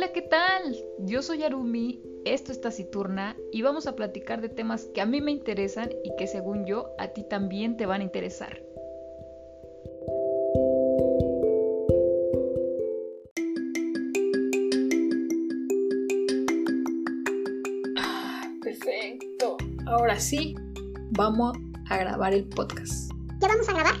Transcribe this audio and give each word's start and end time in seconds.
Hola, 0.00 0.14
¿qué 0.14 0.22
tal? 0.22 0.74
Yo 1.00 1.20
soy 1.20 1.42
Arumi, 1.42 2.00
esto 2.24 2.52
es 2.52 2.60
Taciturna 2.62 3.36
y 3.52 3.60
vamos 3.60 3.86
a 3.86 3.94
platicar 3.96 4.40
de 4.40 4.48
temas 4.48 4.86
que 4.94 5.02
a 5.02 5.04
mí 5.04 5.20
me 5.20 5.30
interesan 5.30 5.90
y 6.02 6.16
que 6.16 6.26
según 6.26 6.64
yo 6.64 6.86
a 6.98 7.08
ti 7.08 7.22
también 7.22 7.76
te 7.76 7.84
van 7.84 8.00
a 8.00 8.04
interesar. 8.04 8.62
Ah, 17.98 18.50
perfecto. 18.62 19.58
Ahora 19.84 20.18
sí, 20.18 20.54
vamos 21.10 21.58
a 21.90 21.98
grabar 21.98 22.32
el 22.32 22.48
podcast. 22.48 23.12
¿Ya 23.38 23.48
vamos 23.48 23.68
a 23.68 23.72
grabar? 23.74 23.96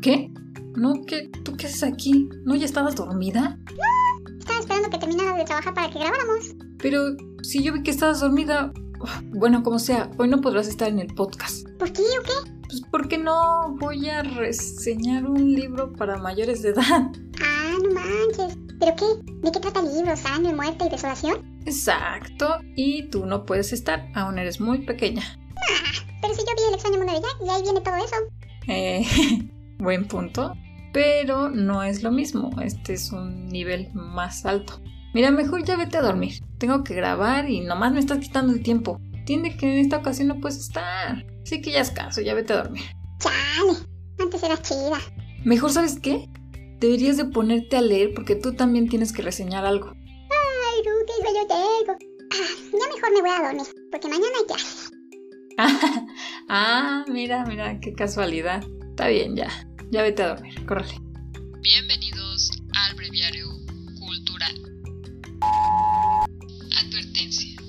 ¿Qué? 0.00 0.30
No, 0.78 1.04
¿qué? 1.06 1.28
¿Tú 1.44 1.58
qué 1.58 1.66
haces 1.66 1.82
aquí? 1.82 2.30
¿No 2.46 2.54
ya 2.54 2.64
estabas 2.64 2.96
dormida? 2.96 3.58
Estaba 3.68 4.11
esperando 4.82 4.90
que 4.90 4.98
terminaras 4.98 5.38
de 5.38 5.44
trabajar 5.44 5.74
para 5.74 5.90
que 5.90 5.98
grabáramos. 5.98 6.54
Pero 6.78 7.16
si 7.42 7.62
yo 7.62 7.72
vi 7.72 7.82
que 7.82 7.90
estabas 7.90 8.20
dormida... 8.20 8.72
Bueno, 9.32 9.62
como 9.64 9.78
sea, 9.80 10.10
hoy 10.16 10.28
no 10.28 10.40
podrás 10.40 10.68
estar 10.68 10.88
en 10.88 11.00
el 11.00 11.12
podcast. 11.14 11.66
¿Por 11.78 11.92
qué 11.92 12.02
o 12.02 12.22
qué? 12.22 12.50
Pues 12.68 12.82
porque 12.90 13.18
no 13.18 13.74
voy 13.80 14.08
a 14.08 14.22
reseñar 14.22 15.26
un 15.26 15.54
libro 15.54 15.92
para 15.92 16.18
mayores 16.18 16.62
de 16.62 16.70
edad. 16.70 17.10
Ah, 17.44 17.76
no 17.82 17.94
manches. 17.94 18.56
¿Pero 18.78 18.94
qué? 18.94 19.32
¿De 19.42 19.50
qué 19.50 19.58
trata 19.58 19.80
el 19.80 19.92
libro? 19.92 20.16
¿Sangre, 20.16 20.54
muerte 20.54 20.84
y 20.84 20.90
desolación? 20.90 21.60
Exacto. 21.64 22.58
Y 22.76 23.08
tú 23.08 23.26
no 23.26 23.46
puedes 23.46 23.72
estar, 23.72 24.06
aún 24.14 24.38
eres 24.38 24.60
muy 24.60 24.84
pequeña. 24.84 25.22
Ah, 25.56 25.92
pero 26.20 26.34
si 26.34 26.40
yo 26.40 26.54
vi 26.54 26.68
el 26.68 26.74
extraño 26.74 26.98
mundo 26.98 27.14
de 27.14 27.20
Jack 27.20 27.36
y 27.44 27.48
ahí 27.48 27.62
viene 27.62 27.80
todo 27.80 27.96
eso. 27.96 28.16
Eh, 28.68 29.48
buen 29.78 30.06
punto. 30.06 30.52
Pero 30.92 31.48
no 31.48 31.82
es 31.82 32.02
lo 32.02 32.10
mismo. 32.10 32.50
Este 32.62 32.94
es 32.94 33.12
un 33.12 33.48
nivel 33.48 33.90
más 33.94 34.44
alto. 34.44 34.80
Mira, 35.14 35.30
mejor 35.30 35.64
ya 35.64 35.76
vete 35.76 35.98
a 35.98 36.02
dormir. 36.02 36.42
Tengo 36.58 36.84
que 36.84 36.94
grabar 36.94 37.48
y 37.48 37.60
nomás 37.60 37.92
me 37.92 38.00
estás 38.00 38.18
quitando 38.18 38.52
el 38.52 38.62
tiempo. 38.62 38.98
Entiende 39.12 39.56
que 39.56 39.70
en 39.70 39.78
esta 39.78 39.98
ocasión 39.98 40.28
no 40.28 40.40
puedes 40.40 40.58
estar. 40.58 41.24
Así 41.42 41.60
que 41.60 41.70
ya 41.70 41.80
es 41.80 41.90
caso, 41.90 42.20
ya 42.20 42.34
vete 42.34 42.52
a 42.52 42.62
dormir. 42.62 42.82
Chale. 43.18 43.78
Antes 44.18 44.42
era 44.42 44.60
chida. 44.60 44.98
Mejor, 45.44 45.70
¿sabes 45.70 45.98
qué? 46.00 46.28
Deberías 46.78 47.16
de 47.16 47.24
ponerte 47.26 47.76
a 47.76 47.82
leer 47.82 48.12
porque 48.14 48.36
tú 48.36 48.54
también 48.54 48.88
tienes 48.88 49.12
que 49.12 49.22
reseñar 49.22 49.64
algo. 49.64 49.92
Ay, 49.92 50.82
tú, 50.82 50.90
qué 51.06 51.12
sueño 51.22 51.46
tengo. 51.46 51.98
Ah, 52.32 52.48
ya 52.72 52.94
mejor 52.94 53.12
me 53.12 53.20
voy 53.20 53.30
a 53.30 53.42
dormir, 53.42 53.66
porque 53.90 54.08
mañana 54.08 54.32
hay 54.38 54.46
clases. 54.46 54.90
ah, 56.48 57.04
mira, 57.08 57.44
mira, 57.44 57.78
qué 57.80 57.92
casualidad. 57.92 58.64
Está 58.90 59.08
bien, 59.08 59.36
ya. 59.36 59.48
Ya 59.92 60.00
vete 60.00 60.22
a 60.22 60.28
dormir, 60.28 60.54
córrele. 60.64 60.98
Bienvenidos 61.60 62.50
al 62.72 62.94
breviario 62.94 63.46
cultural. 63.98 64.54
Advertencia. 66.78 67.60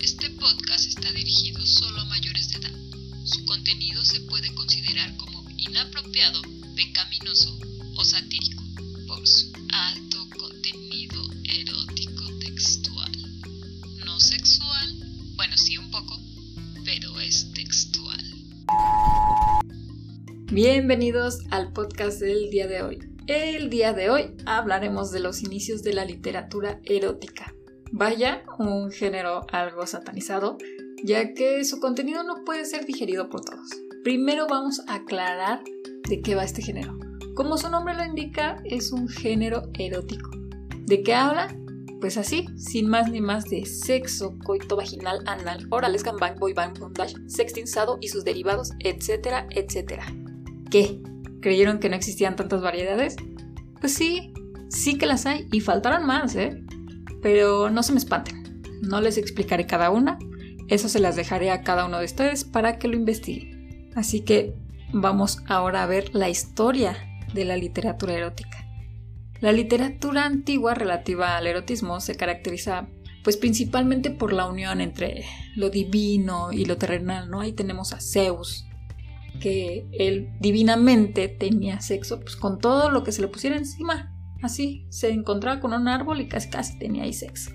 Este 0.00 0.30
podcast 0.30 0.88
está 0.88 1.12
dirigido 1.12 1.60
solo 1.66 2.00
a 2.00 2.04
mayores 2.06 2.48
de 2.48 2.60
edad. 2.60 2.72
Su 3.26 3.44
contenido 3.44 4.02
se 4.06 4.20
puede 4.20 4.54
considerar 4.54 5.14
como 5.18 5.44
inapropiado, 5.50 6.40
pecaminoso 6.74 7.58
o 7.96 8.04
satírico 8.06 8.64
por 9.06 9.28
su 9.28 9.52
Bienvenidos 20.56 21.40
al 21.50 21.74
podcast 21.74 22.18
del 22.18 22.48
día 22.48 22.66
de 22.66 22.80
hoy. 22.80 22.98
El 23.26 23.68
día 23.68 23.92
de 23.92 24.08
hoy 24.08 24.34
hablaremos 24.46 25.12
de 25.12 25.20
los 25.20 25.42
inicios 25.42 25.82
de 25.82 25.92
la 25.92 26.06
literatura 26.06 26.80
erótica. 26.84 27.54
Vaya, 27.92 28.42
un 28.58 28.90
género 28.90 29.44
algo 29.52 29.86
satanizado, 29.86 30.56
ya 31.04 31.34
que 31.34 31.62
su 31.66 31.78
contenido 31.78 32.22
no 32.22 32.42
puede 32.46 32.64
ser 32.64 32.86
digerido 32.86 33.28
por 33.28 33.42
todos. 33.42 33.68
Primero 34.02 34.46
vamos 34.48 34.80
a 34.88 34.94
aclarar 34.94 35.62
de 36.08 36.22
qué 36.22 36.34
va 36.34 36.44
este 36.44 36.62
género. 36.62 36.98
Como 37.34 37.58
su 37.58 37.68
nombre 37.68 37.94
lo 37.94 38.06
indica, 38.06 38.62
es 38.64 38.92
un 38.92 39.10
género 39.10 39.64
erótico. 39.74 40.30
¿De 40.86 41.02
qué 41.02 41.12
habla? 41.12 41.54
Pues 42.00 42.16
así, 42.16 42.46
sin 42.56 42.88
más 42.88 43.10
ni 43.10 43.20
más 43.20 43.44
de 43.44 43.66
sexo, 43.66 44.38
coito 44.42 44.76
vaginal, 44.76 45.20
anal, 45.26 45.66
oral, 45.68 45.98
gangbang, 46.02 46.38
boybang, 46.38 46.72
bondage, 46.80 47.14
sexting, 47.26 47.66
sado 47.66 47.98
y 48.00 48.08
sus 48.08 48.24
derivados, 48.24 48.72
etcétera, 48.78 49.46
etcétera. 49.50 50.06
¿Qué? 50.70 51.00
¿Creyeron 51.40 51.78
que 51.78 51.88
no 51.88 51.96
existían 51.96 52.36
tantas 52.36 52.60
variedades? 52.60 53.16
Pues 53.80 53.94
sí, 53.94 54.32
sí 54.68 54.98
que 54.98 55.06
las 55.06 55.26
hay 55.26 55.46
y 55.52 55.60
faltaron 55.60 56.06
más, 56.06 56.34
¿eh? 56.34 56.62
Pero 57.22 57.70
no 57.70 57.82
se 57.82 57.92
me 57.92 57.98
espanten, 57.98 58.62
no 58.82 59.00
les 59.00 59.18
explicaré 59.18 59.66
cada 59.66 59.90
una, 59.90 60.18
eso 60.68 60.88
se 60.88 61.00
las 61.00 61.16
dejaré 61.16 61.50
a 61.50 61.62
cada 61.62 61.86
uno 61.86 61.98
de 61.98 62.04
ustedes 62.04 62.44
para 62.44 62.78
que 62.78 62.88
lo 62.88 62.96
investiguen. 62.96 63.90
Así 63.94 64.20
que 64.20 64.54
vamos 64.92 65.42
ahora 65.46 65.82
a 65.82 65.86
ver 65.86 66.14
la 66.14 66.28
historia 66.28 66.96
de 67.32 67.44
la 67.44 67.56
literatura 67.56 68.14
erótica. 68.14 68.66
La 69.40 69.52
literatura 69.52 70.24
antigua 70.24 70.74
relativa 70.74 71.36
al 71.36 71.46
erotismo 71.46 72.00
se 72.00 72.16
caracteriza 72.16 72.88
pues 73.22 73.36
principalmente 73.36 74.10
por 74.10 74.32
la 74.32 74.46
unión 74.46 74.80
entre 74.80 75.24
lo 75.56 75.68
divino 75.68 76.52
y 76.52 76.64
lo 76.64 76.78
terrenal, 76.78 77.28
¿no? 77.28 77.40
Ahí 77.40 77.52
tenemos 77.52 77.92
a 77.92 78.00
Zeus, 78.00 78.66
que 79.38 79.86
él 79.92 80.28
divinamente 80.40 81.28
tenía 81.28 81.80
sexo 81.80 82.20
pues, 82.20 82.36
con 82.36 82.58
todo 82.58 82.90
lo 82.90 83.02
que 83.04 83.12
se 83.12 83.22
le 83.22 83.28
pusiera 83.28 83.56
encima. 83.56 84.12
Así, 84.42 84.86
se 84.90 85.10
encontraba 85.10 85.60
con 85.60 85.72
un 85.72 85.88
árbol 85.88 86.20
y 86.20 86.28
casi 86.28 86.50
casi 86.50 86.78
tenía 86.78 87.04
ahí 87.04 87.12
sexo. 87.12 87.50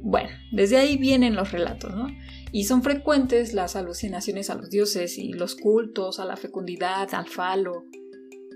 Bueno, 0.00 0.28
desde 0.52 0.76
ahí 0.76 0.98
vienen 0.98 1.34
los 1.34 1.52
relatos, 1.52 1.94
¿no? 1.94 2.08
Y 2.52 2.64
son 2.64 2.82
frecuentes 2.82 3.54
las 3.54 3.74
alucinaciones 3.74 4.50
a 4.50 4.54
los 4.54 4.68
dioses 4.68 5.16
y 5.18 5.32
los 5.32 5.54
cultos 5.54 6.20
a 6.20 6.26
la 6.26 6.36
fecundidad, 6.36 7.14
al 7.14 7.26
falo. 7.26 7.84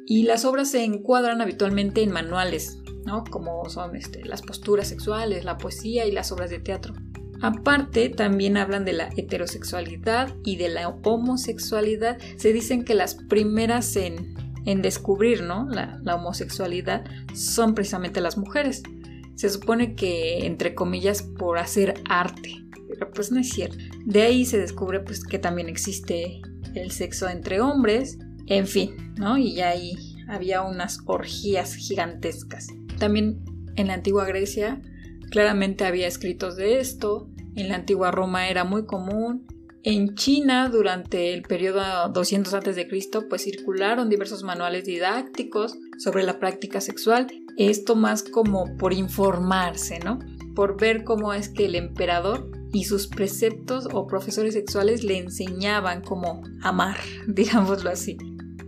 Y 0.06 0.24
las 0.24 0.44
obras 0.44 0.70
se 0.70 0.84
encuadran 0.84 1.40
habitualmente 1.40 2.02
en 2.02 2.10
manuales, 2.10 2.78
¿no? 3.06 3.24
Como 3.24 3.68
son 3.70 3.96
este, 3.96 4.24
las 4.24 4.42
posturas 4.42 4.88
sexuales, 4.88 5.44
la 5.44 5.56
poesía 5.56 6.06
y 6.06 6.12
las 6.12 6.32
obras 6.32 6.50
de 6.50 6.60
teatro. 6.60 6.94
Aparte, 7.40 8.08
también 8.08 8.56
hablan 8.56 8.84
de 8.84 8.92
la 8.92 9.10
heterosexualidad 9.16 10.34
y 10.44 10.56
de 10.56 10.68
la 10.68 10.88
homosexualidad. 10.88 12.18
Se 12.36 12.52
dicen 12.52 12.84
que 12.84 12.94
las 12.94 13.14
primeras 13.14 13.96
en, 13.96 14.36
descubrir 14.82 15.42
¿no? 15.42 15.66
la, 15.68 15.98
la, 16.02 16.16
homosexualidad 16.16 17.04
son 17.34 17.74
precisamente 17.74 18.20
las 18.20 18.36
mujeres. 18.36 18.82
Se 19.34 19.48
supone 19.48 19.94
que, 19.94 20.46
entre 20.46 20.74
comillas, 20.74 21.22
por 21.22 21.58
hacer 21.58 21.94
arte. 22.08 22.56
Pero 22.88 23.10
pues 23.12 23.30
no 23.30 23.40
es 23.40 23.50
cierto. 23.50 23.78
De 24.04 24.22
ahí 24.22 24.44
se 24.44 24.58
descubre 24.58 25.00
pues, 25.00 25.22
que 25.24 25.38
también 25.38 25.68
existe 25.68 26.40
el 26.74 26.90
sexo 26.90 27.28
entre 27.28 27.60
hombres. 27.60 28.18
En 28.46 28.66
fin, 28.66 29.14
¿no? 29.16 29.38
Y 29.38 29.54
ya 29.54 29.68
ahí 29.70 30.16
había 30.28 30.62
unas 30.62 31.00
orgías 31.06 31.74
gigantescas. 31.74 32.66
También 32.98 33.44
en 33.76 33.86
la 33.86 33.94
antigua 33.94 34.24
Grecia 34.26 34.80
Claramente 35.30 35.84
había 35.84 36.06
escritos 36.06 36.56
de 36.56 36.80
esto, 36.80 37.28
en 37.54 37.68
la 37.68 37.76
antigua 37.76 38.10
Roma 38.10 38.48
era 38.48 38.64
muy 38.64 38.86
común, 38.86 39.46
en 39.82 40.16
China 40.16 40.68
durante 40.68 41.32
el 41.32 41.42
periodo 41.42 42.08
200 42.08 42.52
a.C. 42.52 42.88
pues 43.28 43.42
circularon 43.42 44.08
diversos 44.08 44.42
manuales 44.42 44.84
didácticos 44.84 45.78
sobre 45.98 46.24
la 46.24 46.38
práctica 46.38 46.80
sexual, 46.80 47.26
esto 47.56 47.96
más 47.96 48.22
como 48.22 48.76
por 48.76 48.92
informarse, 48.92 49.98
¿no? 50.00 50.18
Por 50.54 50.78
ver 50.80 51.04
cómo 51.04 51.32
es 51.32 51.48
que 51.48 51.66
el 51.66 51.74
emperador 51.74 52.50
y 52.72 52.84
sus 52.84 53.06
preceptos 53.06 53.88
o 53.92 54.06
profesores 54.06 54.54
sexuales 54.54 55.04
le 55.04 55.18
enseñaban 55.18 56.02
cómo 56.02 56.42
amar, 56.62 56.98
digámoslo 57.28 57.90
así. 57.90 58.16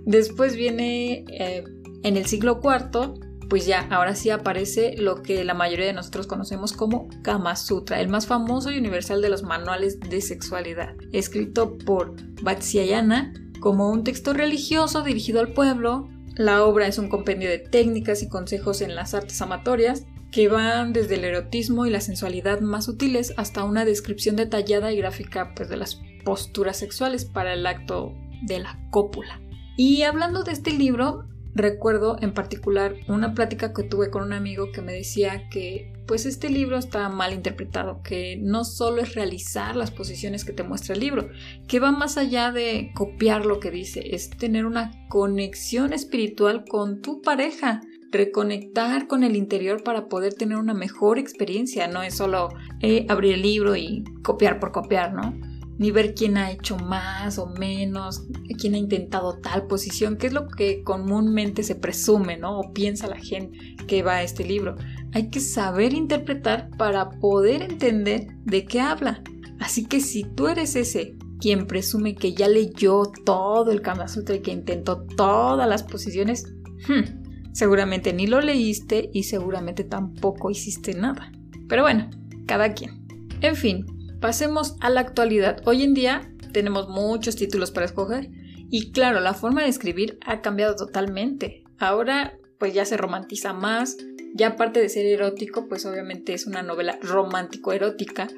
Después 0.06 0.56
viene 0.56 1.24
eh, 1.28 1.64
en 2.02 2.16
el 2.16 2.26
siglo 2.26 2.60
IV 2.62 3.29
pues 3.50 3.66
ya, 3.66 3.88
ahora 3.90 4.14
sí 4.14 4.30
aparece 4.30 4.94
lo 4.96 5.22
que 5.22 5.44
la 5.44 5.54
mayoría 5.54 5.86
de 5.86 5.92
nosotros 5.92 6.28
conocemos 6.28 6.72
como 6.72 7.08
Kama 7.22 7.56
Sutra, 7.56 8.00
el 8.00 8.08
más 8.08 8.28
famoso 8.28 8.70
y 8.70 8.78
universal 8.78 9.20
de 9.20 9.28
los 9.28 9.42
manuales 9.42 9.98
de 9.98 10.20
sexualidad, 10.20 10.94
escrito 11.12 11.76
por 11.76 12.14
Vatsyayana 12.42 13.34
como 13.58 13.90
un 13.90 14.04
texto 14.04 14.32
religioso 14.34 15.02
dirigido 15.02 15.40
al 15.40 15.52
pueblo. 15.52 16.08
La 16.36 16.64
obra 16.64 16.86
es 16.86 16.98
un 16.98 17.08
compendio 17.08 17.50
de 17.50 17.58
técnicas 17.58 18.22
y 18.22 18.28
consejos 18.28 18.80
en 18.82 18.94
las 18.94 19.14
artes 19.14 19.42
amatorias 19.42 20.06
que 20.30 20.46
van 20.46 20.92
desde 20.92 21.16
el 21.16 21.24
erotismo 21.24 21.86
y 21.86 21.90
la 21.90 22.00
sensualidad 22.00 22.60
más 22.60 22.84
sutiles 22.84 23.34
hasta 23.36 23.64
una 23.64 23.84
descripción 23.84 24.36
detallada 24.36 24.92
y 24.92 24.96
gráfica 24.96 25.54
pues, 25.56 25.68
de 25.68 25.76
las 25.76 26.00
posturas 26.24 26.76
sexuales 26.76 27.24
para 27.24 27.52
el 27.52 27.66
acto 27.66 28.14
de 28.42 28.60
la 28.60 28.78
cópula. 28.90 29.40
Y 29.76 30.02
hablando 30.02 30.44
de 30.44 30.52
este 30.52 30.70
libro, 30.70 31.24
Recuerdo 31.54 32.16
en 32.20 32.32
particular 32.32 32.94
una 33.08 33.34
plática 33.34 33.72
que 33.72 33.82
tuve 33.82 34.10
con 34.10 34.22
un 34.22 34.32
amigo 34.32 34.70
que 34.72 34.82
me 34.82 34.92
decía 34.92 35.48
que 35.50 35.92
pues 36.06 36.26
este 36.26 36.48
libro 36.48 36.76
está 36.76 37.08
mal 37.08 37.32
interpretado, 37.32 38.02
que 38.02 38.36
no 38.36 38.64
solo 38.64 39.00
es 39.00 39.14
realizar 39.14 39.76
las 39.76 39.90
posiciones 39.90 40.44
que 40.44 40.52
te 40.52 40.62
muestra 40.62 40.94
el 40.94 41.00
libro, 41.00 41.28
que 41.68 41.80
va 41.80 41.92
más 41.92 42.18
allá 42.18 42.52
de 42.52 42.90
copiar 42.94 43.46
lo 43.46 43.60
que 43.60 43.70
dice, 43.70 44.14
es 44.14 44.30
tener 44.30 44.66
una 44.66 44.90
conexión 45.08 45.92
espiritual 45.92 46.64
con 46.68 47.00
tu 47.00 47.20
pareja, 47.22 47.80
reconectar 48.10 49.06
con 49.06 49.22
el 49.22 49.36
interior 49.36 49.82
para 49.82 50.08
poder 50.08 50.34
tener 50.34 50.58
una 50.58 50.74
mejor 50.74 51.18
experiencia. 51.18 51.86
No 51.86 52.02
es 52.02 52.14
solo 52.14 52.48
eh, 52.80 53.06
abrir 53.08 53.34
el 53.34 53.42
libro 53.42 53.76
y 53.76 54.04
copiar 54.22 54.58
por 54.58 54.72
copiar, 54.72 55.12
¿no? 55.12 55.49
Ni 55.80 55.90
ver 55.90 56.14
quién 56.14 56.36
ha 56.36 56.50
hecho 56.50 56.76
más 56.76 57.38
o 57.38 57.46
menos, 57.46 58.26
quién 58.58 58.74
ha 58.74 58.78
intentado 58.78 59.38
tal 59.38 59.66
posición, 59.66 60.18
que 60.18 60.26
es 60.26 60.34
lo 60.34 60.46
que 60.46 60.82
comúnmente 60.84 61.62
se 61.62 61.74
presume, 61.74 62.36
¿no? 62.36 62.60
O 62.60 62.74
piensa 62.74 63.06
la 63.06 63.16
gente 63.16 63.58
que 63.86 64.02
va 64.02 64.16
a 64.16 64.22
este 64.22 64.44
libro. 64.44 64.76
Hay 65.14 65.30
que 65.30 65.40
saber 65.40 65.94
interpretar 65.94 66.68
para 66.76 67.08
poder 67.08 67.62
entender 67.62 68.26
de 68.44 68.66
qué 68.66 68.80
habla. 68.80 69.22
Así 69.58 69.86
que 69.86 70.00
si 70.00 70.24
tú 70.24 70.48
eres 70.48 70.76
ese 70.76 71.16
quien 71.40 71.66
presume 71.66 72.14
que 72.14 72.34
ya 72.34 72.46
leyó 72.46 73.04
todo 73.24 73.70
el 73.70 73.80
Kama 73.80 74.06
Sutra 74.06 74.36
y 74.36 74.40
que 74.40 74.52
intentó 74.52 75.06
todas 75.16 75.66
las 75.66 75.82
posiciones, 75.82 76.44
hmm, 76.88 77.52
seguramente 77.54 78.12
ni 78.12 78.26
lo 78.26 78.42
leíste 78.42 79.08
y 79.14 79.22
seguramente 79.22 79.84
tampoco 79.84 80.50
hiciste 80.50 80.92
nada. 80.92 81.32
Pero 81.68 81.84
bueno, 81.84 82.10
cada 82.44 82.74
quien. 82.74 83.06
En 83.40 83.56
fin, 83.56 83.86
pasemos 84.20 84.76
a 84.80 84.90
la 84.90 85.00
actualidad. 85.00 85.62
Hoy 85.66 85.82
en 85.82 85.94
día 85.94 86.30
tenemos 86.52 86.88
muchos 86.88 87.36
títulos 87.36 87.70
para 87.70 87.86
escoger 87.86 88.30
y 88.70 88.92
claro, 88.92 89.20
la 89.20 89.34
forma 89.34 89.62
de 89.62 89.68
escribir 89.68 90.18
ha 90.24 90.42
cambiado 90.42 90.76
totalmente. 90.76 91.64
Ahora 91.78 92.36
pues 92.58 92.74
ya 92.74 92.84
se 92.84 92.98
romantiza 92.98 93.54
más, 93.54 93.96
ya 94.34 94.48
aparte 94.48 94.80
de 94.80 94.90
ser 94.90 95.06
erótico, 95.06 95.66
pues 95.66 95.86
obviamente 95.86 96.34
es 96.34 96.46
una 96.46 96.62
novela 96.62 96.98
romántico-erótica, 97.00 98.28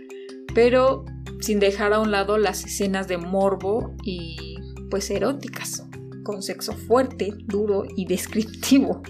pero 0.55 1.05
sin 1.40 1.58
dejar 1.58 1.93
a 1.93 1.99
un 1.99 2.12
lado 2.12 2.38
las 2.38 2.64
escenas 2.64 3.08
de 3.08 3.19
morbo 3.19 3.94
y 4.05 4.56
pues 4.90 5.11
eróticas, 5.11 5.85
con 6.23 6.43
sexo 6.43 6.73
fuerte, 6.73 7.35
duro 7.46 7.85
y 7.96 8.06
descriptivo. 8.06 9.02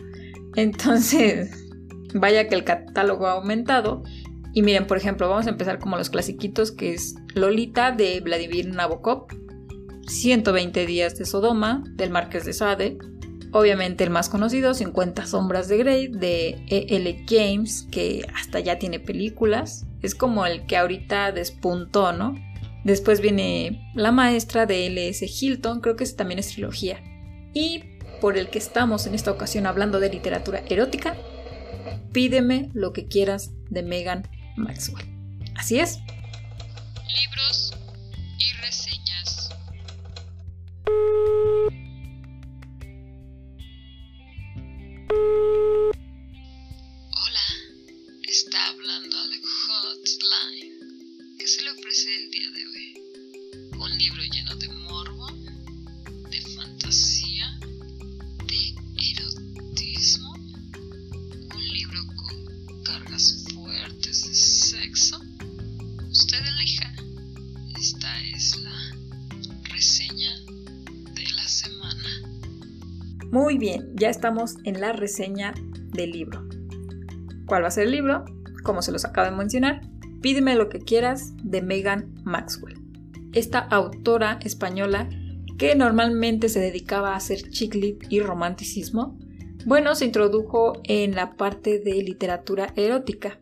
Entonces, 0.57 1.51
vaya 2.15 2.49
que 2.49 2.55
el 2.55 2.65
catálogo 2.65 3.27
ha 3.27 3.33
aumentado. 3.33 4.03
Y 4.55 4.63
miren, 4.63 4.87
por 4.87 4.99
ejemplo, 4.99 5.29
vamos 5.29 5.47
a 5.47 5.51
empezar 5.51 5.79
como 5.79 5.97
los 5.97 6.11
clasiquitos, 6.11 6.73
que 6.73 6.95
es 6.95 7.15
Lolita 7.35 7.93
de 7.93 8.21
Vladimir 8.21 8.69
Nabokov, 8.69 9.27
120 10.07 10.87
días 10.87 11.17
de 11.17 11.25
Sodoma 11.25 11.83
del 11.97 12.11
Marqués 12.11 12.45
de 12.45 12.53
Sade, 12.53 12.99
obviamente 13.53 14.05
el 14.05 14.11
más 14.11 14.29
conocido, 14.29 14.75
50 14.75 15.27
sombras 15.27 15.69
de 15.69 15.79
Grey 15.79 16.09
de 16.09 16.65
E.L. 16.69 17.25
James, 17.29 17.87
que 17.91 18.27
hasta 18.35 18.61
ya 18.61 18.79
tiene 18.79 19.01
películas, 19.01 19.87
es 20.03 20.15
como 20.15 20.45
el 20.45 20.67
que 20.67 20.77
ahorita 20.77 21.33
despuntó, 21.33 22.13
¿no? 22.13 22.35
Después 22.85 23.21
viene 23.21 23.91
La 23.95 24.13
Maestra 24.13 24.67
de 24.67 24.87
L.S. 24.87 25.27
Hilton, 25.27 25.81
creo 25.81 25.97
que 25.97 26.05
ese 26.05 26.17
también 26.17 26.41
es 26.41 26.49
trilogía. 26.49 27.01
Y 27.55 27.85
por 28.21 28.37
el 28.37 28.51
que 28.51 28.59
estamos 28.59 29.07
en 29.07 29.15
esta 29.15 29.31
ocasión 29.31 29.67
hablando 29.67 30.01
de 30.01 30.11
literatura 30.11 30.63
erótica, 30.69 31.17
Pídeme 32.13 32.69
lo 32.75 32.93
que 32.93 33.07
quieras 33.07 33.53
de 33.71 33.83
Megan 33.83 34.29
Maxwell. 34.57 35.07
Así 35.57 35.79
es. 35.79 35.99
Libros 37.09 37.75
y 38.39 38.53
reseñas. 38.61 39.51
Muy 73.31 73.59
bien, 73.59 73.93
ya 73.95 74.11
estamos 74.11 74.57
en 74.65 74.81
la 74.81 74.93
reseña 74.93 75.55
del 75.93 76.11
libro. 76.11 76.47
¿Cuál 77.47 77.65
va 77.65 77.69
a 77.69 77.71
ser 77.71 77.85
el 77.85 77.93
libro? 77.93 78.25
Como 78.63 78.83
se 78.83 78.93
los 78.93 79.05
acabo 79.05 79.31
de 79.31 79.37
mencionar, 79.37 79.81
Pídeme 80.23 80.55
lo 80.55 80.69
que 80.69 80.79
quieras 80.79 81.35
de 81.43 81.63
Megan 81.63 82.15
Maxwell. 82.23 82.79
Esta 83.33 83.59
autora 83.59 84.39
española 84.45 85.11
que 85.59 85.75
normalmente 85.75 86.49
se 86.49 86.61
dedicaba 86.61 87.13
a 87.13 87.17
hacer 87.17 87.51
chiclit 87.51 88.05
y 88.09 88.21
romanticismo, 88.21 89.19
bueno, 89.67 89.97
se 89.97 90.05
introdujo 90.05 90.81
en 90.85 91.17
la 91.17 91.35
parte 91.37 91.81
de 91.81 91.95
literatura 91.95 92.73
erótica. 92.77 93.41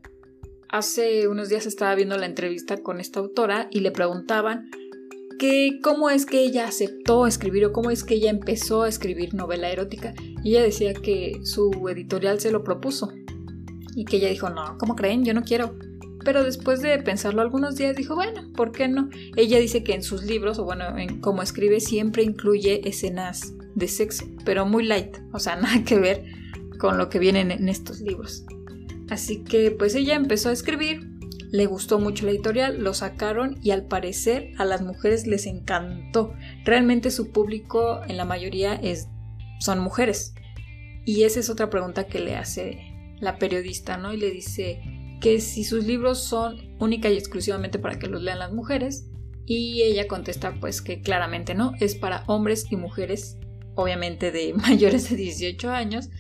Hace 0.71 1.29
unos 1.29 1.51
días 1.51 1.67
estaba 1.67 1.95
viendo 1.95 2.17
la 2.17 2.27
entrevista 2.27 2.79
con 2.79 2.99
esta 2.99 3.21
autora 3.21 3.69
y 3.71 3.81
le 3.81 3.91
preguntaban 3.91 4.71
que 5.41 5.81
cómo 5.83 6.11
es 6.11 6.27
que 6.27 6.43
ella 6.43 6.69
aceptó 6.69 7.27
escribir 7.27 7.65
o 7.65 7.73
cómo 7.73 7.91
es 7.91 8.05
que 8.05 8.17
ella 8.17 8.29
empezó 8.29 8.83
a 8.83 8.91
escribir 8.91 9.33
novela 9.33 9.71
erótica. 9.71 10.13
Y 10.45 10.51
ella 10.51 10.63
decía 10.63 10.93
que 10.93 11.41
su 11.45 11.89
editorial 11.89 12.41
se 12.41 12.53
lo 12.53 12.63
propuso 12.63 13.11
y 13.97 14.05
que 14.05 14.19
ella 14.19 14.29
dijo, 14.29 14.51
no, 14.51 14.77
¿cómo 14.77 14.97
creen? 14.97 15.25
Yo 15.25 15.33
no 15.33 15.43
quiero. 15.43 15.75
Pero 16.27 16.45
después 16.45 16.83
de 16.83 16.99
pensarlo 16.99 17.41
algunos 17.41 17.77
días 17.77 17.97
dijo, 17.97 18.15
bueno, 18.15 18.53
¿por 18.55 18.71
qué 18.71 18.87
no? 18.87 19.09
Ella 19.35 19.59
dice 19.59 19.83
que 19.83 19.95
en 19.95 20.03
sus 20.03 20.25
libros, 20.25 20.59
o 20.59 20.65
bueno, 20.65 20.99
en 20.99 21.23
cómo 21.23 21.41
escribe, 21.41 21.81
siempre 21.81 22.23
incluye 22.23 22.87
escenas 22.87 23.55
de 23.75 23.89
sexo, 23.89 24.27
pero 24.45 24.67
muy 24.67 24.85
light, 24.85 25.17
o 25.33 25.39
sea, 25.39 25.57
nada 25.61 25.83
que 25.85 25.99
ver 25.99 26.23
con 26.79 26.99
lo 26.99 27.09
que 27.09 27.19
vienen 27.19 27.51
en 27.51 27.71
estos 27.71 28.03
libros. 28.03 28.45
Así 29.09 29.43
que 29.43 29.71
pues 29.71 29.95
ella 29.95 30.17
empezó 30.17 30.51
a 30.51 30.53
escribir 30.53 31.10
le 31.53 31.67
gustó 31.67 31.99
mucho 31.99 32.27
la 32.27 32.33
editorial, 32.33 32.83
lo 32.83 32.95
sacaron 32.95 33.59
y 33.63 33.73
al 33.73 33.87
parecer 33.87 34.53
a 34.59 34.65
las 34.65 34.83
mujeres 34.83 35.27
les 35.27 35.47
encantó. 35.47 36.33
Realmente 36.65 37.11
su 37.11 37.33
público 37.33 38.03
en 38.07 38.17
la 38.17 38.25
mayoría 38.25 38.75
es, 38.75 39.09
son 39.59 39.81
mujeres. 39.81 40.35
Y 41.05 41.25
esa 41.25 41.41
es 41.41 41.51
otra 41.51 41.69
pregunta 41.69 42.07
que 42.07 42.21
le 42.21 42.37
hace 42.37 42.79
la 43.21 43.39
periodista, 43.39 43.97
¿no? 43.97 44.13
Y 44.13 44.17
le 44.17 44.31
dice 44.31 44.81
que 45.21 45.41
si 45.41 45.65
sus 45.65 45.85
libros 45.85 46.23
son 46.23 46.77
única 46.79 47.11
y 47.11 47.17
exclusivamente 47.17 47.79
para 47.79 47.99
que 47.99 48.07
los 48.07 48.23
lean 48.23 48.39
las 48.39 48.53
mujeres. 48.53 49.07
Y 49.45 49.83
ella 49.83 50.07
contesta 50.07 50.55
pues 50.61 50.81
que 50.81 51.01
claramente 51.01 51.55
no, 51.55 51.73
es 51.81 51.97
para 51.97 52.23
hombres 52.29 52.67
y 52.71 52.77
mujeres, 52.77 53.39
obviamente 53.75 54.31
de 54.31 54.55
mayores 54.69 55.11
de 55.11 55.17
18 55.17 55.71
años, 55.71 56.11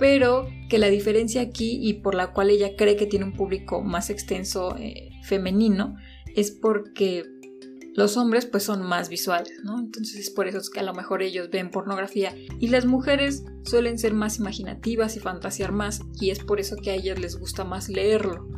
pero 0.00 0.48
que 0.70 0.78
la 0.78 0.88
diferencia 0.88 1.42
aquí 1.42 1.78
y 1.80 1.94
por 1.94 2.14
la 2.14 2.32
cual 2.32 2.50
ella 2.50 2.74
cree 2.76 2.96
que 2.96 3.06
tiene 3.06 3.26
un 3.26 3.34
público 3.34 3.82
más 3.82 4.08
extenso 4.08 4.74
eh, 4.78 5.10
femenino 5.22 5.94
es 6.34 6.50
porque 6.50 7.24
los 7.94 8.16
hombres 8.16 8.46
pues 8.46 8.62
son 8.62 8.82
más 8.82 9.10
visuales, 9.10 9.52
¿no? 9.62 9.78
Entonces 9.78 10.16
es 10.16 10.30
por 10.30 10.48
eso 10.48 10.58
que 10.72 10.80
a 10.80 10.84
lo 10.84 10.94
mejor 10.94 11.22
ellos 11.22 11.50
ven 11.50 11.70
pornografía 11.70 12.34
y 12.58 12.68
las 12.68 12.86
mujeres 12.86 13.44
suelen 13.64 13.98
ser 13.98 14.14
más 14.14 14.38
imaginativas 14.38 15.16
y 15.16 15.20
fantasear 15.20 15.72
más 15.72 16.00
y 16.18 16.30
es 16.30 16.38
por 16.38 16.60
eso 16.60 16.76
que 16.76 16.92
a 16.92 16.94
ellas 16.94 17.18
les 17.18 17.38
gusta 17.38 17.64
más 17.64 17.90
leerlo. 17.90 18.48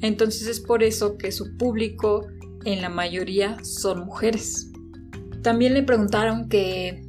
Entonces 0.00 0.48
es 0.48 0.60
por 0.60 0.82
eso 0.82 1.18
que 1.18 1.30
su 1.30 1.58
público 1.58 2.26
en 2.64 2.80
la 2.80 2.88
mayoría 2.88 3.62
son 3.62 4.06
mujeres. 4.06 4.70
También 5.42 5.74
le 5.74 5.82
preguntaron 5.82 6.48
que 6.48 7.06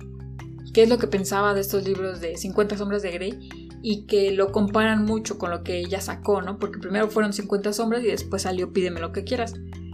qué 0.73 0.83
es 0.83 0.89
lo 0.89 0.97
que 0.97 1.07
pensaba 1.07 1.53
de 1.53 1.61
estos 1.61 1.85
libros 1.87 2.19
de 2.19 2.35
50 2.35 2.77
sombras 2.77 3.01
de 3.01 3.11
Grey 3.11 3.49
y 3.81 4.05
que 4.05 4.31
lo 4.31 4.51
comparan 4.51 5.05
mucho 5.05 5.37
con 5.37 5.51
lo 5.51 5.63
que 5.63 5.79
ella 5.79 6.01
sacó, 6.01 6.41
¿no? 6.41 6.59
Porque 6.59 6.79
primero 6.79 7.09
fueron 7.09 7.33
50 7.33 7.73
sombras 7.73 8.03
y 8.03 8.07
después 8.07 8.43
salió 8.43 8.73
Pídeme 8.73 8.99
lo 8.99 9.11
que 9.11 9.23
quieras. 9.23 9.53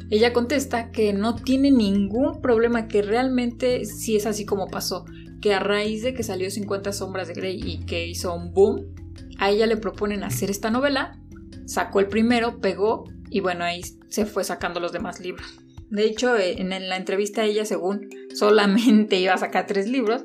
Ella 0.09 0.33
contesta 0.33 0.91
que 0.91 1.13
no 1.13 1.35
tiene 1.35 1.71
ningún 1.71 2.41
problema, 2.41 2.87
que 2.87 3.01
realmente 3.01 3.85
sí 3.85 4.15
es 4.15 4.25
así 4.25 4.45
como 4.45 4.67
pasó, 4.67 5.05
que 5.41 5.53
a 5.53 5.59
raíz 5.59 6.03
de 6.03 6.13
que 6.13 6.23
salió 6.23 6.49
50 6.49 6.93
sombras 6.93 7.27
de 7.27 7.33
Grey 7.33 7.59
y 7.63 7.85
que 7.85 8.07
hizo 8.07 8.33
un 8.33 8.53
boom, 8.53 8.93
a 9.39 9.49
ella 9.49 9.65
le 9.65 9.77
proponen 9.77 10.23
hacer 10.23 10.49
esta 10.49 10.69
novela, 10.69 11.19
sacó 11.65 11.99
el 11.99 12.07
primero, 12.07 12.59
pegó 12.61 13.05
y 13.29 13.39
bueno, 13.39 13.63
ahí 13.63 13.81
se 14.09 14.25
fue 14.25 14.43
sacando 14.43 14.79
los 14.79 14.91
demás 14.91 15.19
libros. 15.19 15.47
De 15.89 16.05
hecho, 16.05 16.37
en 16.37 16.69
la 16.69 16.97
entrevista 16.97 17.43
ella, 17.43 17.65
según 17.65 18.09
solamente 18.33 19.15
iba 19.19 19.33
a 19.33 19.37
sacar 19.37 19.67
tres 19.67 19.87
libros, 19.87 20.23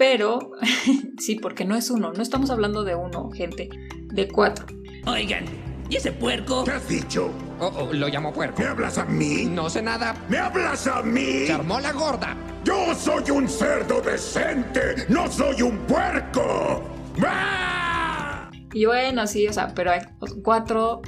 pero 0.00 0.52
sí, 1.18 1.34
porque 1.34 1.66
no 1.66 1.76
es 1.76 1.90
uno, 1.90 2.10
no 2.10 2.22
estamos 2.22 2.48
hablando 2.48 2.84
de 2.84 2.94
uno, 2.94 3.30
gente, 3.32 3.68
de 4.06 4.28
cuatro. 4.28 4.64
Oigan, 5.06 5.44
¿y 5.90 5.96
ese 5.96 6.10
puerco? 6.10 6.64
¿Qué 6.64 6.70
has 6.70 6.88
dicho? 6.88 7.30
Oh, 7.58 7.70
oh, 7.76 7.92
lo 7.92 8.08
llamo 8.08 8.32
puerco. 8.32 8.62
¿Me 8.62 8.68
hablas 8.68 8.96
a 8.96 9.04
mí? 9.04 9.44
No 9.44 9.68
sé 9.68 9.82
nada. 9.82 10.16
¿Me 10.30 10.38
hablas 10.38 10.86
a 10.86 11.02
mí? 11.02 11.44
Se 11.44 11.52
armó 11.52 11.80
la 11.80 11.92
gorda. 11.92 12.34
Yo 12.64 12.94
soy 12.94 13.30
un 13.30 13.46
cerdo 13.46 14.00
decente, 14.00 15.04
no 15.10 15.30
soy 15.30 15.60
un 15.60 15.76
puerco. 15.80 16.82
¡Ah! 17.22 18.50
Y 18.72 18.86
bueno, 18.86 19.26
sí, 19.26 19.46
o 19.48 19.52
sea, 19.52 19.74
pero 19.74 19.90
hay 19.90 20.00
cuatro 20.42 21.02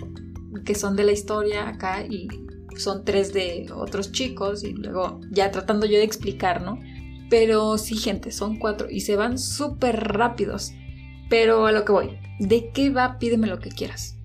que 0.66 0.74
son 0.74 0.96
de 0.96 1.04
la 1.04 1.12
historia 1.12 1.66
acá 1.66 2.04
y 2.04 2.28
son 2.76 3.06
tres 3.06 3.32
de 3.32 3.70
otros 3.74 4.12
chicos 4.12 4.62
y 4.64 4.74
luego 4.74 5.22
ya 5.30 5.50
tratando 5.50 5.86
yo 5.86 5.96
de 5.96 6.04
explicar, 6.04 6.60
¿no? 6.60 6.78
Pero 7.32 7.78
sí, 7.78 7.96
gente, 7.96 8.30
son 8.30 8.58
cuatro 8.58 8.90
y 8.90 9.00
se 9.00 9.16
van 9.16 9.38
súper 9.38 9.98
rápidos. 10.12 10.74
Pero 11.30 11.64
a 11.64 11.72
lo 11.72 11.86
que 11.86 11.92
voy, 11.92 12.18
¿de 12.38 12.68
qué 12.74 12.90
va 12.90 13.18
Pídeme 13.18 13.46
lo 13.46 13.58
que 13.58 13.70
quieras? 13.70 14.18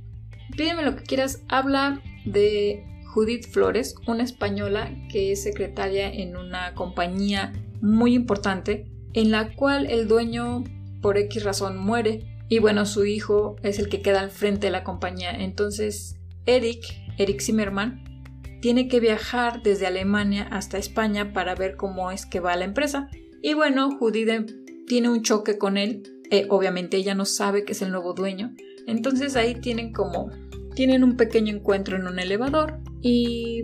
Pídeme 0.57 0.83
lo 0.83 0.97
que 0.97 1.03
quieras 1.03 1.41
habla 1.47 2.01
de 2.25 2.83
Judith 3.05 3.47
Flores, 3.47 3.95
una 4.07 4.23
española 4.23 4.93
que 5.09 5.31
es 5.31 5.41
secretaria 5.41 6.11
en 6.11 6.35
una 6.35 6.73
compañía 6.73 7.53
muy 7.79 8.13
importante 8.13 8.91
en 9.13 9.31
la 9.31 9.55
cual 9.55 9.85
el 9.85 10.09
dueño 10.09 10.65
por 11.01 11.17
X 11.17 11.45
razón 11.45 11.77
muere 11.77 12.43
y 12.49 12.59
bueno, 12.59 12.85
su 12.85 13.05
hijo 13.05 13.55
es 13.63 13.79
el 13.79 13.87
que 13.87 14.01
queda 14.01 14.19
al 14.19 14.31
frente 14.31 14.67
de 14.67 14.71
la 14.71 14.83
compañía. 14.83 15.31
Entonces, 15.31 16.17
Eric, 16.45 16.83
Eric 17.17 17.39
Zimmerman, 17.39 18.16
tiene 18.61 18.87
que 18.87 18.99
viajar 18.99 19.61
desde 19.63 19.87
Alemania 19.87 20.47
hasta 20.51 20.77
España 20.77 21.33
para 21.33 21.55
ver 21.55 21.75
cómo 21.75 22.11
es 22.11 22.25
que 22.25 22.39
va 22.39 22.55
la 22.55 22.65
empresa. 22.65 23.09
Y 23.41 23.53
bueno, 23.53 23.97
Judith 23.97 24.51
tiene 24.87 25.09
un 25.09 25.21
choque 25.21 25.57
con 25.57 25.77
él. 25.77 26.03
Eh, 26.31 26.47
obviamente 26.49 26.97
ella 26.97 27.15
no 27.15 27.25
sabe 27.25 27.63
que 27.63 27.73
es 27.73 27.81
el 27.81 27.91
nuevo 27.91 28.13
dueño. 28.13 28.53
Entonces 28.87 29.35
ahí 29.35 29.55
tienen 29.55 29.93
como... 29.93 30.31
Tienen 30.75 31.03
un 31.03 31.17
pequeño 31.17 31.55
encuentro 31.55 31.97
en 31.97 32.05
un 32.05 32.19
elevador 32.19 32.79
y 33.01 33.63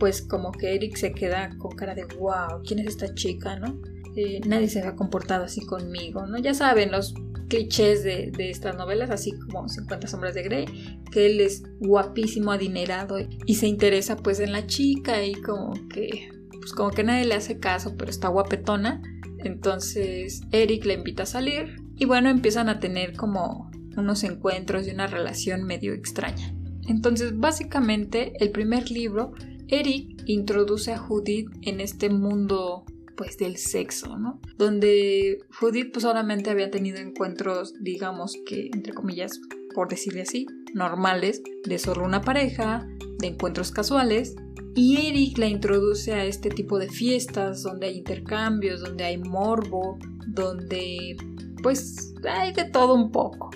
pues 0.00 0.20
como 0.20 0.50
que 0.50 0.74
Eric 0.74 0.96
se 0.96 1.12
queda 1.12 1.50
con 1.58 1.76
cara 1.76 1.94
de 1.94 2.06
wow, 2.18 2.60
¿quién 2.66 2.80
es 2.80 2.88
esta 2.88 3.14
chica, 3.14 3.56
no? 3.56 3.80
Eh, 4.16 4.40
nadie 4.44 4.68
se 4.68 4.80
ha 4.80 4.96
comportado 4.96 5.44
así 5.44 5.64
conmigo, 5.64 6.26
¿no? 6.26 6.38
Ya 6.38 6.52
saben, 6.52 6.90
los 6.90 7.14
clichés 7.50 8.02
de, 8.02 8.32
estas 8.38 8.76
novelas, 8.76 9.10
así 9.10 9.32
como 9.32 9.68
50 9.68 10.06
sombras 10.06 10.34
de 10.34 10.42
Grey, 10.42 10.64
que 11.10 11.26
él 11.26 11.40
es 11.40 11.62
guapísimo, 11.80 12.52
adinerado 12.52 13.18
y 13.44 13.54
se 13.56 13.66
interesa 13.66 14.16
pues 14.16 14.40
en 14.40 14.52
la 14.52 14.66
chica 14.66 15.22
y 15.22 15.34
como 15.34 15.74
que, 15.88 16.30
pues 16.58 16.72
como 16.72 16.90
que 16.90 17.04
nadie 17.04 17.26
le 17.26 17.34
hace 17.34 17.58
caso, 17.58 17.96
pero 17.98 18.10
está 18.10 18.28
guapetona. 18.28 19.02
Entonces 19.38 20.42
Eric 20.52 20.86
le 20.86 20.94
invita 20.94 21.24
a 21.24 21.26
salir 21.26 21.76
y 21.96 22.06
bueno, 22.06 22.30
empiezan 22.30 22.70
a 22.70 22.78
tener 22.78 23.14
como 23.14 23.70
unos 23.96 24.24
encuentros 24.24 24.86
y 24.86 24.92
una 24.92 25.06
relación 25.06 25.64
medio 25.64 25.92
extraña. 25.92 26.54
Entonces, 26.88 27.38
básicamente, 27.38 28.32
el 28.40 28.50
primer 28.50 28.90
libro, 28.90 29.32
Eric 29.68 30.22
introduce 30.26 30.92
a 30.92 30.98
Judith 30.98 31.48
en 31.62 31.80
este 31.80 32.10
mundo 32.10 32.84
pues 33.20 33.36
del 33.36 33.58
sexo, 33.58 34.16
¿no? 34.16 34.40
Donde 34.56 35.40
Judith 35.52 35.92
pues 35.92 36.04
solamente 36.04 36.48
había 36.48 36.70
tenido 36.70 36.96
encuentros, 36.96 37.74
digamos 37.78 38.34
que, 38.46 38.70
entre 38.72 38.94
comillas, 38.94 39.38
por 39.74 39.90
decirle 39.90 40.22
así, 40.22 40.46
normales, 40.72 41.42
de 41.64 41.78
solo 41.78 42.06
una 42.06 42.22
pareja, 42.22 42.88
de 43.18 43.26
encuentros 43.26 43.72
casuales, 43.72 44.36
y 44.74 45.06
Eric 45.06 45.36
la 45.36 45.48
introduce 45.48 46.14
a 46.14 46.24
este 46.24 46.48
tipo 46.48 46.78
de 46.78 46.88
fiestas 46.88 47.62
donde 47.62 47.88
hay 47.88 47.98
intercambios, 47.98 48.80
donde 48.80 49.04
hay 49.04 49.18
morbo, 49.18 49.98
donde 50.28 51.14
pues 51.62 52.14
hay 52.26 52.54
de 52.54 52.64
todo 52.64 52.94
un 52.94 53.12
poco. 53.12 53.50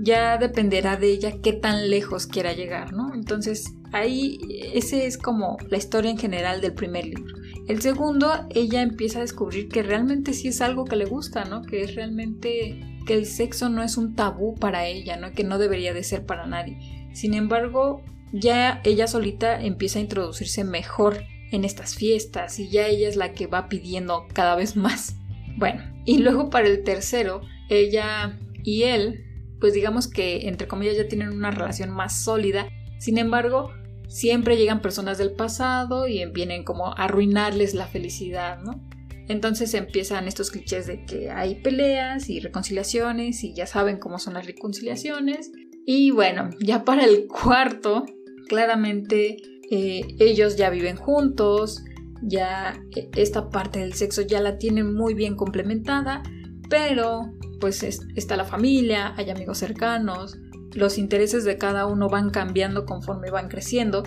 Ya 0.00 0.38
dependerá 0.38 0.96
de 0.96 1.10
ella 1.10 1.42
qué 1.42 1.52
tan 1.52 1.90
lejos 1.90 2.26
quiera 2.26 2.54
llegar, 2.54 2.94
¿no? 2.94 3.12
Entonces 3.12 3.74
ahí 3.92 4.38
ese 4.72 5.04
es 5.04 5.18
como 5.18 5.58
la 5.68 5.76
historia 5.76 6.10
en 6.10 6.16
general 6.16 6.62
del 6.62 6.72
primer 6.72 7.04
libro. 7.04 7.43
El 7.66 7.80
segundo, 7.80 8.46
ella 8.50 8.82
empieza 8.82 9.18
a 9.18 9.22
descubrir 9.22 9.68
que 9.68 9.82
realmente 9.82 10.34
sí 10.34 10.48
es 10.48 10.60
algo 10.60 10.84
que 10.84 10.96
le 10.96 11.06
gusta, 11.06 11.44
¿no? 11.44 11.62
Que 11.62 11.82
es 11.82 11.94
realmente 11.94 12.80
que 13.06 13.14
el 13.14 13.26
sexo 13.26 13.68
no 13.70 13.82
es 13.82 13.96
un 13.96 14.14
tabú 14.14 14.54
para 14.54 14.86
ella, 14.86 15.16
¿no? 15.16 15.32
Que 15.32 15.44
no 15.44 15.58
debería 15.58 15.94
de 15.94 16.04
ser 16.04 16.26
para 16.26 16.46
nadie. 16.46 17.08
Sin 17.14 17.32
embargo, 17.32 18.02
ya 18.32 18.80
ella 18.84 19.06
solita 19.06 19.62
empieza 19.62 19.98
a 19.98 20.02
introducirse 20.02 20.64
mejor 20.64 21.22
en 21.52 21.64
estas 21.64 21.94
fiestas 21.94 22.58
y 22.58 22.68
ya 22.68 22.86
ella 22.86 23.08
es 23.08 23.16
la 23.16 23.32
que 23.32 23.46
va 23.46 23.68
pidiendo 23.68 24.26
cada 24.32 24.56
vez 24.56 24.76
más. 24.76 25.16
Bueno, 25.56 25.82
y 26.04 26.18
luego 26.18 26.50
para 26.50 26.66
el 26.66 26.82
tercero, 26.82 27.42
ella 27.70 28.38
y 28.62 28.82
él, 28.82 29.24
pues 29.60 29.72
digamos 29.72 30.08
que 30.08 30.48
entre 30.48 30.66
comillas 30.66 30.96
ya 30.96 31.08
tienen 31.08 31.30
una 31.30 31.50
relación 31.50 31.90
más 31.90 32.24
sólida. 32.24 32.66
Sin 32.98 33.18
embargo, 33.18 33.72
siempre 34.08 34.56
llegan 34.56 34.82
personas 34.82 35.18
del 35.18 35.32
pasado 35.32 36.06
y 36.08 36.24
vienen 36.26 36.64
como 36.64 36.88
a 36.88 36.92
arruinarles 36.92 37.74
la 37.74 37.86
felicidad, 37.86 38.60
¿no? 38.62 38.82
Entonces 39.28 39.72
empiezan 39.74 40.28
estos 40.28 40.50
clichés 40.50 40.86
de 40.86 41.04
que 41.06 41.30
hay 41.30 41.56
peleas 41.56 42.28
y 42.28 42.40
reconciliaciones 42.40 43.42
y 43.42 43.54
ya 43.54 43.66
saben 43.66 43.98
cómo 43.98 44.18
son 44.18 44.34
las 44.34 44.46
reconciliaciones. 44.46 45.50
Y 45.86 46.10
bueno, 46.10 46.50
ya 46.60 46.84
para 46.84 47.04
el 47.04 47.26
cuarto, 47.26 48.04
claramente 48.48 49.36
eh, 49.70 50.02
ellos 50.18 50.56
ya 50.56 50.68
viven 50.68 50.96
juntos, 50.96 51.82
ya 52.22 52.78
eh, 52.94 53.10
esta 53.16 53.48
parte 53.48 53.78
del 53.80 53.94
sexo 53.94 54.22
ya 54.22 54.40
la 54.40 54.58
tienen 54.58 54.94
muy 54.94 55.14
bien 55.14 55.36
complementada, 55.36 56.22
pero 56.68 57.32
pues 57.60 57.82
está 57.82 58.36
la 58.36 58.44
familia, 58.44 59.14
hay 59.16 59.30
amigos 59.30 59.58
cercanos, 59.58 60.36
los 60.74 60.98
intereses 60.98 61.44
de 61.44 61.58
cada 61.58 61.86
uno 61.86 62.08
van 62.08 62.30
cambiando 62.30 62.84
conforme 62.84 63.30
van 63.30 63.48
creciendo 63.48 64.02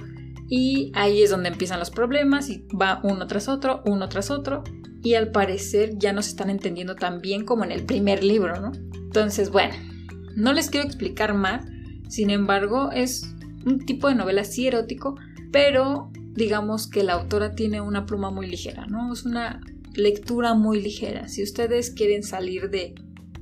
y 0.49 0.91
ahí 0.95 1.21
es 1.21 1.29
donde 1.29 1.49
empiezan 1.49 1.79
los 1.79 1.89
problemas 1.89 2.49
y 2.49 2.65
va 2.69 2.99
uno 3.03 3.27
tras 3.27 3.47
otro, 3.47 3.81
uno 3.85 4.07
tras 4.09 4.31
otro 4.31 4.63
y 5.03 5.13
al 5.15 5.31
parecer 5.31 5.97
ya 5.97 6.13
no 6.13 6.21
se 6.21 6.31
están 6.31 6.49
entendiendo 6.49 6.95
tan 6.95 7.21
bien 7.21 7.45
como 7.45 7.63
en 7.63 7.71
el 7.71 7.83
primer 7.85 8.23
libro, 8.23 8.59
¿no? 8.59 8.71
Entonces, 8.93 9.51
bueno, 9.51 9.75
no 10.35 10.53
les 10.53 10.69
quiero 10.69 10.85
explicar 10.85 11.33
más, 11.33 11.65
sin 12.09 12.29
embargo 12.29 12.91
es 12.91 13.33
un 13.65 13.85
tipo 13.85 14.07
de 14.07 14.15
novela 14.15 14.43
sí 14.43 14.67
erótico, 14.67 15.15
pero 15.51 16.11
digamos 16.33 16.87
que 16.87 17.03
la 17.03 17.13
autora 17.13 17.55
tiene 17.55 17.81
una 17.81 18.05
pluma 18.05 18.31
muy 18.31 18.47
ligera, 18.47 18.85
¿no? 18.85 19.11
Es 19.11 19.25
una 19.25 19.61
lectura 19.95 20.53
muy 20.53 20.81
ligera. 20.81 21.27
Si 21.27 21.43
ustedes 21.43 21.89
quieren 21.91 22.23
salir 22.23 22.69
de 22.69 22.95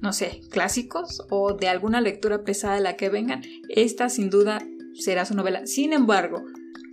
no 0.06 0.14
sé, 0.14 0.42
clásicos 0.52 1.24
o 1.32 1.54
de 1.56 1.68
alguna 1.68 2.00
lectura 2.00 2.44
pesada 2.44 2.76
de 2.76 2.82
la 2.82 2.96
que 2.96 3.10
vengan, 3.10 3.42
esta 3.70 4.08
sin 4.08 4.30
duda 4.30 4.62
será 4.94 5.26
su 5.26 5.34
novela. 5.34 5.66
Sin 5.66 5.94
embargo, 5.94 6.44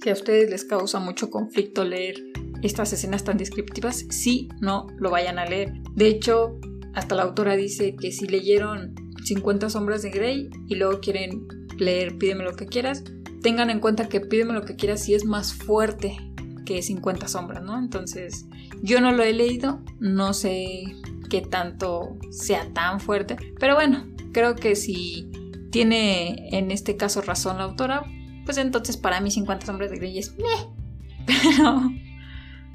si 0.02 0.09
a 0.09 0.14
ustedes 0.14 0.49
les 0.49 0.64
causa 0.64 0.99
mucho 0.99 1.28
conflicto 1.28 1.85
leer 1.85 2.14
estas 2.62 2.90
escenas 2.95 3.23
tan 3.23 3.37
descriptivas, 3.37 4.07
sí, 4.09 4.49
no 4.62 4.87
lo 4.97 5.11
vayan 5.11 5.38
a 5.38 5.45
leer. 5.45 5.75
De 5.95 6.09
hecho, 6.09 6.59
hasta 6.95 7.14
la 7.14 7.25
autora 7.25 7.54
dice 7.54 7.97
que 7.97 8.12
si 8.12 8.26
leyeron 8.26 8.95
50 9.23 9.69
sombras 9.69 10.00
de 10.00 10.11
Grey 10.11 10.49
y 10.66 10.76
luego 10.76 11.00
quieren 11.00 11.47
leer 11.76 12.16
Pídeme 12.16 12.45
lo 12.45 12.57
que 12.57 12.64
quieras, 12.64 13.04
tengan 13.42 13.69
en 13.69 13.81
cuenta 13.81 14.09
que 14.09 14.21
Pídeme 14.21 14.54
lo 14.54 14.64
que 14.64 14.75
quieras 14.75 15.04
sí 15.04 15.12
es 15.12 15.26
más 15.26 15.52
fuerte 15.52 16.16
que 16.64 16.81
50 16.81 17.28
sombras, 17.28 17.62
¿no? 17.62 17.78
Entonces, 17.78 18.47
yo 18.83 19.02
no 19.02 19.12
lo 19.12 19.23
he 19.23 19.35
leído, 19.35 19.83
no 20.00 20.33
sé 20.33 20.85
que 21.32 21.40
tanto 21.40 22.18
sea 22.30 22.68
tan 22.74 23.00
fuerte. 23.00 23.38
Pero 23.58 23.74
bueno, 23.74 24.04
creo 24.34 24.54
que 24.54 24.76
si 24.76 25.30
tiene 25.70 26.50
en 26.58 26.70
este 26.70 26.98
caso 26.98 27.22
razón 27.22 27.56
la 27.56 27.64
autora, 27.64 28.04
pues 28.44 28.58
entonces 28.58 28.98
para 28.98 29.18
mí 29.22 29.30
50 29.30 29.64
sombras 29.64 29.90
de 29.90 29.96
Grey 29.96 30.18
es... 30.18 30.36
Pero 31.26 31.90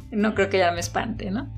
no 0.10 0.34
creo 0.34 0.50
que 0.50 0.58
ya 0.58 0.72
me 0.72 0.80
espante, 0.80 1.30
¿no? 1.30 1.54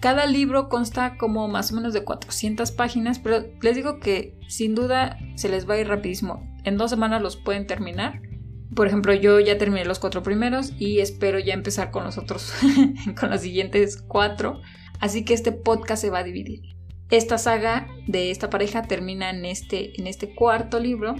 Cada 0.00 0.26
libro 0.26 0.68
consta 0.68 1.16
como 1.16 1.48
más 1.48 1.72
o 1.72 1.74
menos 1.74 1.92
de 1.92 2.04
400 2.04 2.70
páginas, 2.70 3.18
pero 3.18 3.44
les 3.60 3.74
digo 3.74 3.98
que 3.98 4.38
sin 4.46 4.76
duda 4.76 5.18
se 5.34 5.48
les 5.48 5.68
va 5.68 5.74
a 5.74 5.78
ir 5.78 5.88
rapidísimo. 5.88 6.46
En 6.62 6.76
dos 6.76 6.90
semanas 6.90 7.20
los 7.20 7.34
pueden 7.36 7.66
terminar. 7.66 8.22
Por 8.76 8.86
ejemplo, 8.86 9.12
yo 9.12 9.40
ya 9.40 9.58
terminé 9.58 9.84
los 9.84 9.98
cuatro 9.98 10.22
primeros 10.22 10.72
y 10.78 11.00
espero 11.00 11.40
ya 11.40 11.54
empezar 11.54 11.90
con 11.90 12.04
los 12.04 12.16
otros, 12.16 12.54
con 13.18 13.30
los 13.30 13.40
siguientes 13.40 14.00
cuatro. 14.06 14.60
Así 15.00 15.24
que 15.24 15.34
este 15.34 15.52
podcast 15.52 16.02
se 16.02 16.10
va 16.10 16.18
a 16.18 16.24
dividir. 16.24 16.62
Esta 17.10 17.38
saga 17.38 17.88
de 18.06 18.30
esta 18.30 18.50
pareja 18.50 18.82
termina 18.82 19.30
en 19.30 19.44
este, 19.44 19.98
en 19.98 20.06
este 20.06 20.34
cuarto 20.34 20.78
libro. 20.78 21.14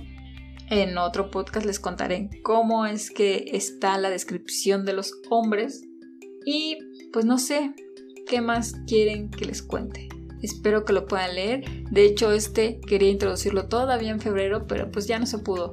En 0.71 0.99
otro 0.99 1.31
podcast 1.31 1.65
les 1.65 1.81
contaré 1.81 2.29
cómo 2.43 2.85
es 2.85 3.11
que 3.11 3.51
está 3.53 3.97
la 3.97 4.11
descripción 4.11 4.85
de 4.85 4.93
los 4.93 5.15
hombres. 5.31 5.83
Y 6.45 6.79
pues 7.13 7.25
no 7.25 7.39
sé 7.39 7.73
qué 8.27 8.41
más 8.41 8.75
quieren 8.87 9.31
que 9.31 9.47
les 9.47 9.63
cuente. 9.63 10.09
Espero 10.43 10.85
que 10.85 10.93
lo 10.93 11.07
puedan 11.07 11.35
leer. 11.35 11.65
De 11.91 12.05
hecho, 12.05 12.33
este 12.33 12.81
quería 12.81 13.11
introducirlo 13.11 13.69
todavía 13.69 14.11
en 14.11 14.21
febrero, 14.21 14.67
pero 14.67 14.91
pues 14.91 15.07
ya 15.07 15.19
no 15.19 15.27
se 15.27 15.39
pudo. 15.39 15.73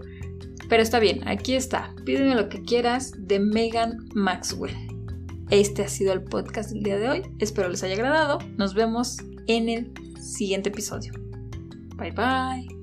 Pero 0.69 0.81
está 0.81 1.00
bien, 1.00 1.27
aquí 1.27 1.53
está. 1.53 1.93
Pídeme 2.05 2.35
lo 2.35 2.50
que 2.50 2.63
quieras 2.63 3.12
de 3.17 3.39
Megan 3.39 3.97
Maxwell. 4.13 4.85
Este 5.49 5.83
ha 5.83 5.87
sido 5.87 6.13
el 6.13 6.23
podcast 6.23 6.71
del 6.71 6.83
día 6.83 6.97
de 6.97 7.09
hoy. 7.09 7.21
Espero 7.39 7.69
les 7.69 7.83
haya 7.83 7.93
agradado. 7.93 8.39
Nos 8.57 8.73
vemos 8.73 9.17
en 9.47 9.69
el 9.69 9.93
siguiente 10.19 10.69
episodio. 10.69 11.13
Bye 11.97 12.11
bye. 12.11 12.75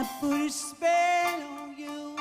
I 0.00 0.08
put 0.20 0.46
a 0.46 0.48
spell 0.48 1.42
on 1.58 1.76
you 1.76 2.16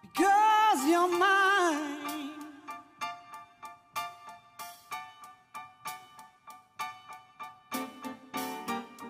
because 0.00 0.88
you're 0.88 1.18
mine. 1.18 2.30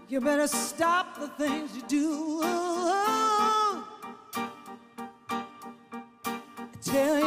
You 0.08 0.20
better 0.20 0.48
stop 0.48 1.20
the 1.20 1.28
things 1.28 1.76
you 1.76 1.82
do. 1.82 2.42
Tell 6.82 7.19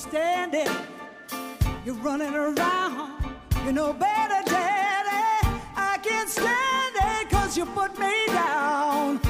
I 0.00 0.02
can't 0.02 0.12
stand 0.12 0.54
it. 0.54 0.70
You're 1.84 1.94
running 1.96 2.34
around. 2.34 3.22
You 3.66 3.72
know 3.72 3.92
better, 3.92 4.42
Daddy. 4.48 5.60
I 5.76 5.98
can't 6.02 6.28
stand 6.28 6.94
it 6.94 7.28
cause 7.28 7.54
you 7.54 7.66
put 7.66 7.98
me 7.98 8.26
down. 8.28 9.29